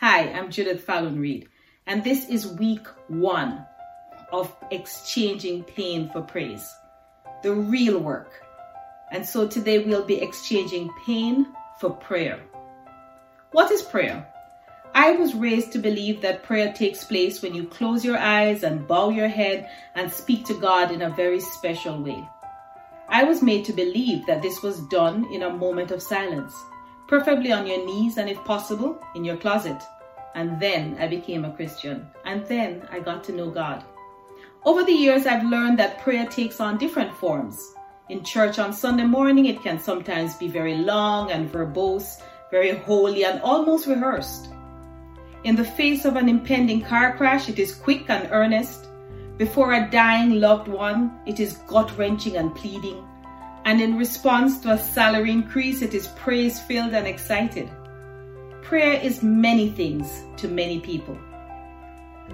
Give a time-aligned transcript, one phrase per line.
[0.00, 1.50] Hi, I'm Judith Fallon Reed,
[1.86, 3.66] and this is week one
[4.32, 6.66] of exchanging pain for praise,
[7.42, 8.32] the real work.
[9.12, 11.48] And so today we'll be exchanging pain
[11.82, 12.40] for prayer.
[13.52, 14.26] What is prayer?
[14.94, 18.88] I was raised to believe that prayer takes place when you close your eyes and
[18.88, 22.26] bow your head and speak to God in a very special way.
[23.10, 26.54] I was made to believe that this was done in a moment of silence
[27.10, 29.82] preferably on your knees and if possible, in your closet.
[30.36, 32.06] And then I became a Christian.
[32.24, 33.82] And then I got to know God.
[34.64, 37.58] Over the years, I've learned that prayer takes on different forms.
[38.10, 42.22] In church on Sunday morning, it can sometimes be very long and verbose,
[42.52, 44.48] very holy, and almost rehearsed.
[45.42, 48.86] In the face of an impending car crash, it is quick and earnest.
[49.36, 53.04] Before a dying loved one, it is gut wrenching and pleading
[53.64, 57.70] and in response to a salary increase, it is praise filled and excited.
[58.62, 61.18] Prayer is many things to many people.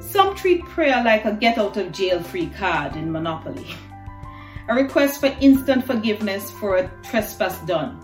[0.00, 3.66] Some treat prayer like a get out of jail free card in Monopoly,
[4.68, 8.00] a request for instant forgiveness for a trespass done,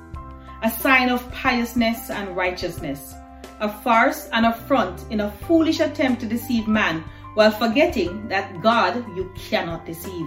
[0.63, 3.15] a sign of piousness and righteousness,
[3.61, 8.95] a farce and affront in a foolish attempt to deceive man while forgetting that God
[9.17, 10.27] you cannot deceive.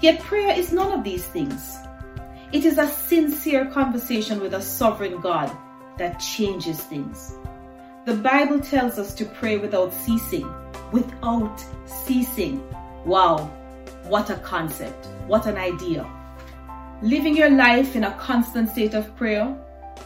[0.00, 1.76] Yet prayer is none of these things.
[2.54, 5.50] It is a sincere conversation with a sovereign God
[5.98, 7.34] that changes things.
[8.04, 10.48] The Bible tells us to pray without ceasing.
[10.92, 12.62] Without ceasing.
[13.04, 13.50] Wow,
[14.04, 15.06] what a concept.
[15.26, 16.08] What an idea.
[17.02, 19.52] Living your life in a constant state of prayer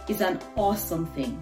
[0.09, 1.39] is an awesome thing.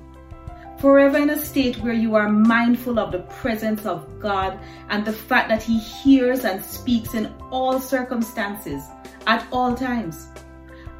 [0.81, 5.13] Forever in a state where you are mindful of the presence of God and the
[5.13, 8.83] fact that He hears and speaks in all circumstances
[9.29, 10.27] at all times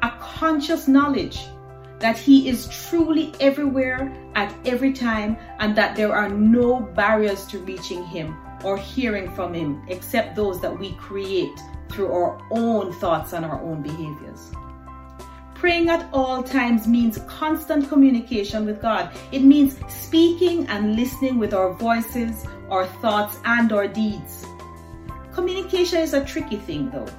[0.07, 1.39] a conscious knowledge
[1.99, 7.59] that He is truly everywhere at every time and that there are no barriers to
[7.59, 11.57] reaching Him or hearing from Him except those that we create
[11.89, 14.51] through our own thoughts and our own behaviors.
[15.55, 19.11] Praying at all times means constant communication with God.
[19.31, 24.45] It means speaking and listening with our voices, our thoughts, and our deeds.
[25.33, 27.09] Communication is a tricky thing though.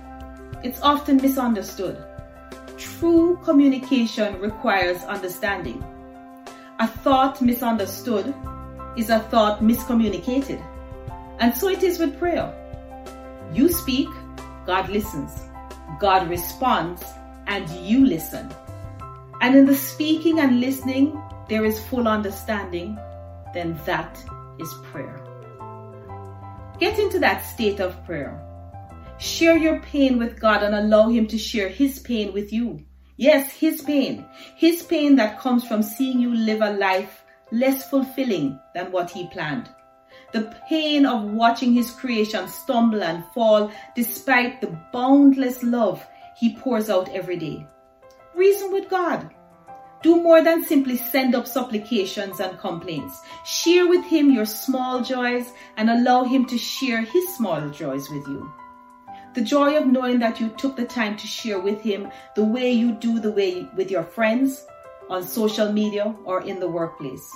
[0.63, 1.99] It's often misunderstood.
[2.77, 5.85] True communication requires understanding.
[6.79, 8.35] A thought misunderstood
[8.97, 10.63] is a thought miscommunicated.
[11.41, 12.53] And so it is with prayer.
[13.53, 14.09] You speak,
[14.67, 15.33] God listens.
[15.99, 17.03] God responds,
[17.47, 18.53] and you listen.
[19.41, 22.99] And in the speaking and listening, there is full understanding,
[23.55, 24.23] then that
[24.59, 25.21] is prayer.
[26.79, 28.41] Get into that state of prayer
[29.19, 32.85] Share your pain with God and allow Him to share His pain with you.
[33.17, 34.25] Yes, His pain.
[34.57, 39.27] His pain that comes from seeing you live a life less fulfilling than what He
[39.27, 39.69] planned.
[40.33, 46.07] The pain of watching His creation stumble and fall despite the boundless love
[46.39, 47.67] He pours out every day.
[48.37, 49.35] Reason with God.
[50.01, 53.21] Do more than simply send up supplications and complaints.
[53.45, 58.25] Share with Him your small joys and allow Him to share His small joys with
[58.29, 58.49] you.
[59.35, 62.73] The joy of knowing that you took the time to share with him the way
[62.73, 64.67] you do the way with your friends
[65.11, 67.31] on social media or in the workplace.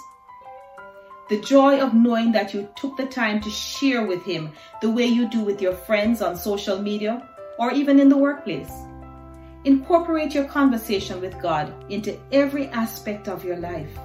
[1.28, 5.06] The joy of knowing that you took the time to share with him the way
[5.06, 8.72] you do with your friends on social media or even in the workplace.
[9.64, 13.97] Incorporate your conversation with God into every aspect of your life.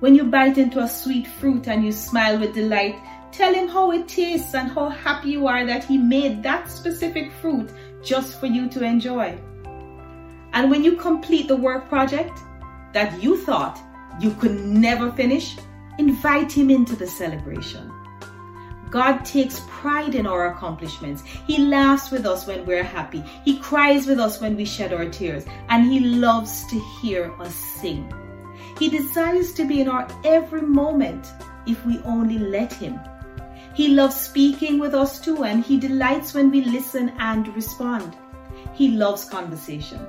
[0.00, 2.96] When you bite into a sweet fruit and you smile with delight,
[3.36, 7.30] Tell him how it tastes and how happy you are that he made that specific
[7.42, 7.70] fruit
[8.02, 9.38] just for you to enjoy.
[10.54, 12.38] And when you complete the work project
[12.94, 13.78] that you thought
[14.18, 15.54] you could never finish,
[15.98, 17.92] invite him into the celebration.
[18.88, 21.22] God takes pride in our accomplishments.
[21.46, 23.22] He laughs with us when we're happy.
[23.44, 25.44] He cries with us when we shed our tears.
[25.68, 28.10] And He loves to hear us sing.
[28.78, 31.26] He desires to be in our every moment
[31.66, 32.98] if we only let Him.
[33.76, 38.16] He loves speaking with us too, and He delights when we listen and respond.
[38.72, 40.08] He loves conversations.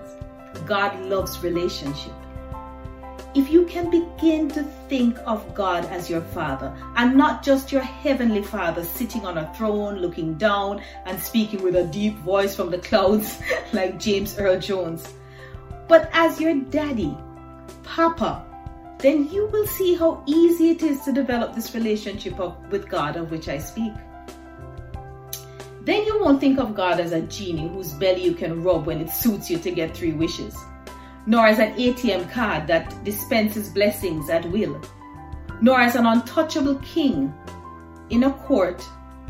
[0.66, 2.14] God loves relationship.
[3.36, 7.82] If you can begin to think of God as your Father and not just your
[7.82, 12.72] Heavenly Father sitting on a throne looking down and speaking with a deep voice from
[12.72, 13.38] the clouds
[13.74, 15.14] like James Earl Jones,
[15.90, 17.18] but as your Daddy,
[17.84, 18.46] Papa,
[19.00, 23.16] then you will see how easy it is to develop this relationship of, with God
[23.16, 23.94] of which I speak.
[25.82, 29.00] Then you won't think of God as a genie whose belly you can rub when
[29.00, 30.56] it suits you to get three wishes,
[31.26, 34.82] nor as an ATM card that dispenses blessings at will.
[35.62, 37.34] nor as an untouchable king
[38.10, 38.84] in a court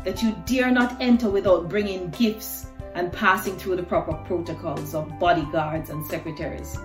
[0.04, 5.18] that you dare not enter without bringing gifts and passing through the proper protocols of
[5.18, 6.76] bodyguards and secretaries.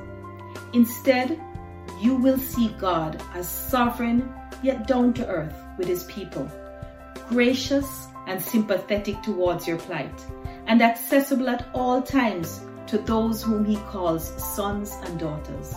[0.74, 1.40] Instead,
[2.04, 4.30] you will see God as sovereign
[4.62, 6.52] yet down to earth with his people,
[7.30, 10.26] gracious and sympathetic towards your plight,
[10.68, 15.74] and accessible at all times to those whom he calls sons and daughters.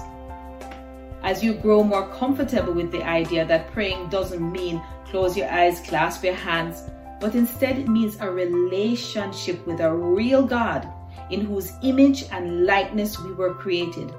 [1.23, 5.81] As you grow more comfortable with the idea that praying doesn't mean close your eyes,
[5.83, 6.83] clasp your hands,
[7.21, 10.89] but instead it means a relationship with a real God
[11.31, 14.13] in whose image and likeness we were created.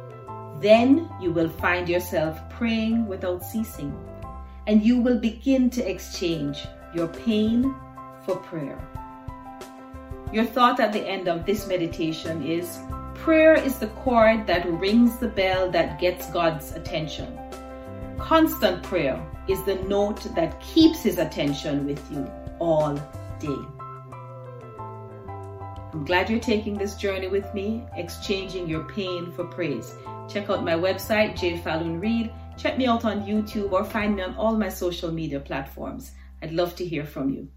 [0.59, 3.94] Then you will find yourself praying without ceasing,
[4.65, 6.65] and you will begin to exchange
[6.95, 7.75] your pain
[8.25, 8.80] for prayer.
[10.33, 12.80] Your thought at the end of this meditation is
[13.13, 17.38] prayer is the chord that rings the bell that gets God's attention.
[18.18, 22.95] Constant prayer is the note that keeps his attention with you all
[23.39, 23.77] day.
[25.94, 29.95] I'm glad you're taking this journey with me, exchanging your pain for praise.
[30.28, 31.57] Check out my website, J.
[31.57, 32.31] Fallon Reid.
[32.57, 36.12] Check me out on YouTube or find me on all my social media platforms.
[36.42, 37.48] I'd love to hear from you.